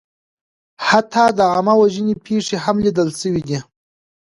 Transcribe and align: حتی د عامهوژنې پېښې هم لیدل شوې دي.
حتی 0.87 1.25
د 1.37 1.39
عامهوژنې 1.53 2.15
پېښې 2.25 2.57
هم 2.63 2.75
لیدل 2.85 3.09
شوې 3.19 3.41
دي. 3.47 3.59